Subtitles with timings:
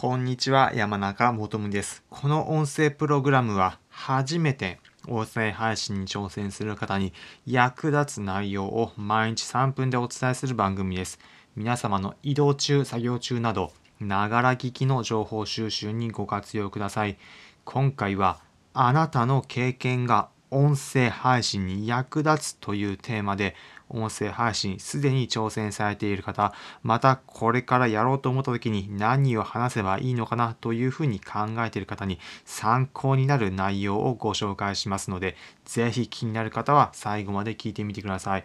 [0.00, 2.04] こんにちは、山中もとむです。
[2.08, 4.78] この音声プログラムは初めて
[5.08, 7.12] 音声配信に挑戦する方に
[7.44, 11.18] 役立つ内容を毎日3分でお伝えする番組です。
[11.56, 17.18] 皆様の移動中、作業中など、ながら聞きの情報収集にご活用ください。
[17.64, 18.38] 今回は
[18.74, 23.54] あなたの経験が音声配信に役立つというテーマで
[23.88, 26.52] 音声配信すでに挑戦されている方
[26.82, 38.44] またこれからやろうと思った時に何を話せばいいのかなというふうに考えている方に参考になる内容をご紹介しますのでぜひ気になる方は最後まで聞いてみてください。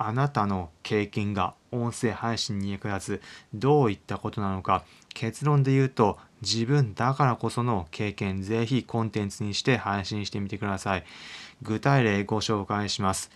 [0.00, 3.22] あなたの経験が音声配信に役立つ
[3.52, 11.04] どういったことなのか結論で言うと自分だからこその経験ぜひコンテンツにして配信してみてください。
[11.62, 13.30] 具体例ご紹介します。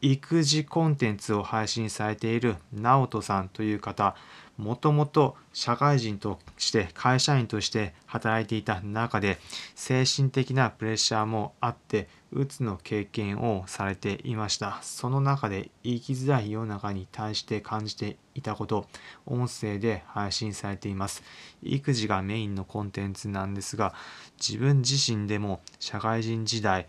[0.00, 4.14] 育児コンテンツを配信されている直人さんという方。
[4.58, 9.38] もともと社会人として会社員として働いていた中で
[9.76, 14.80] 精神的なプレッシャーもあってうつの経験をされていました。
[14.82, 18.86] その中で生きづらい世の中に対して感じていたこと
[19.26, 21.22] 音声で配信されています。
[21.62, 23.94] 育児がメインのコンテンツなんですが
[24.38, 26.88] 自分自身でも社会人時代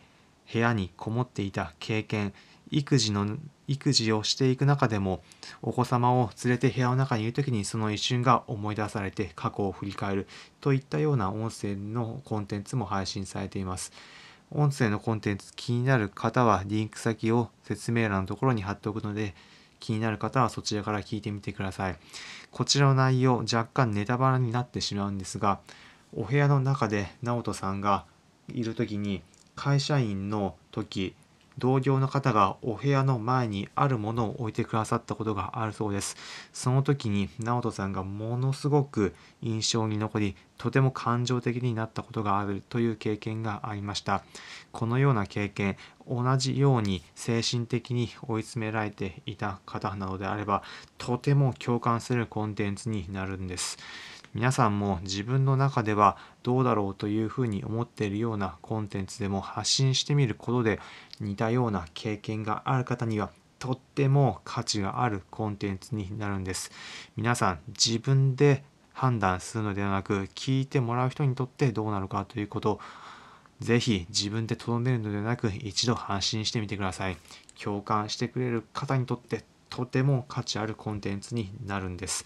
[0.52, 2.34] 部屋にこもっていた経験
[2.72, 3.38] 育児の
[3.70, 5.22] 育児をしていく中でも
[5.62, 10.28] お子様を連れて部屋の中にいる時にその一瞬が思い出されて過去を振り返る
[10.60, 13.92] といったような音声のコンテンツも配信されています。
[14.52, 19.36] 音声のコンテンツ気になる方はリンク先を説明欄のところに貼っておくので
[19.80, 21.96] 気になる方はそちらから聞いてみてください。
[22.50, 25.60] こちらの内容若干ネタバラになってしまうんですが
[26.16, 28.06] お部屋の中で直人さんが
[28.52, 29.22] いる時に
[29.56, 31.14] 会社員の時
[31.60, 36.16] 同業の方がお部屋の前にあるものを置いてくださったことがあるそうです。
[36.54, 44.24] その時に直人さんがものすごく印象に残り、とても感情的になったことがあるという経験がありました。
[44.72, 50.64] このような経験、同じように精神的に追い詰められていた方なのであれば、
[50.98, 53.78] とても共感するコンテンツになるんです。
[54.34, 60.80] 皆さんも自分の中ではどうだろうというふうに思っているようなコンテンツでも発信してみることで
[61.20, 66.72] 似たような経験がある方にはとっても価値があるコンテンツになるんです。
[67.18, 68.64] 皆さん自分で
[68.94, 72.80] 判断するのではなく聞いてもらう人にとってどうなるかということを
[73.60, 77.18] ぜひ自分でとどめるのではなく一度発信してみてください。
[77.62, 82.26] 共感してくれる方にとってとても価値あるコンテンツになるんです。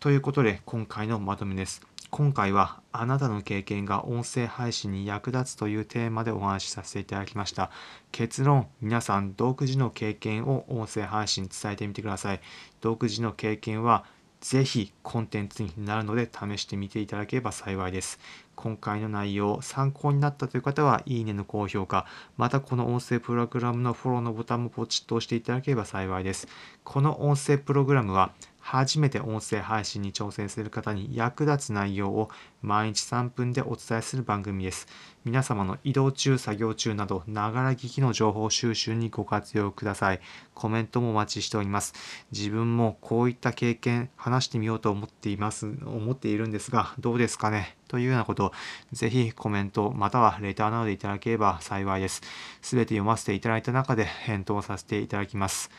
[0.00, 1.82] ということで今回のまとめです。
[2.08, 7.70] 今回はあなたの経験が音声配信に役立つというテーマでお話しさせていただきました。
[8.10, 12.40] 結論、皆さん独自の経験を音声配信に伝えてみてください。
[12.80, 14.06] 独自の経験は
[14.40, 18.18] ぜひコンテンツになるので試してみていただければ幸いです。
[18.54, 22.06] 今回の内容参考になったという方はいいねの高評価、
[22.38, 26.48] またこの音声プログラムのフォローのボタンもポチッと押していただければ幸いです。
[26.84, 28.32] この音声プログラムは
[28.70, 32.30] 初めて音声配信に挑戦する方に役立つ内容を
[32.62, 34.86] 毎日3分でお伝えする番組です。
[35.24, 40.20] 皆様の移動中、作業中など、ながら聞きの情報収集にご活用ください。
[40.54, 41.94] コメントもお待ちしております。
[42.30, 47.76] 自分もこういった経験、話してみようと思っています、思っているんですが、どうですかね？
[47.88, 48.52] というようなことを、
[48.92, 52.22] ぜひコメント、またはレターなどでいただければ幸いです。
[52.62, 55.72] すべて読ませていただいた中で返答させていただきます。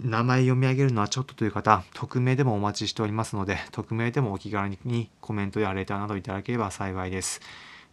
[0.00, 7.40] 名前読み上げるのはちょっとという方、匿名でもお待ちしておりますので、匿名でもお気軽にコメントやレターなどいただければ幸いです。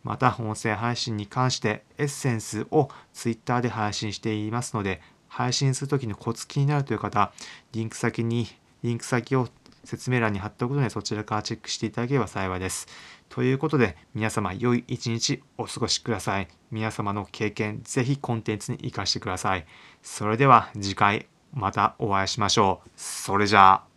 [0.04, 7.34] また、音声配信に関してエッセンスを Twitter で配信していますので、配信するときのコツ気になるという方、
[7.72, 8.48] リンク先に、
[8.84, 9.50] リンク先を
[9.84, 12.88] 説明欄に貼っておくので、そちらからチェックしていただければ幸いです。
[13.30, 16.48] ということで、皆様、良い一日お過ごしください。
[16.70, 19.66] 皆様の経験、ぜひコンテンツに活かしてください。
[20.04, 22.90] それでは次回またお会いしましょう。
[22.96, 23.95] それじゃあ。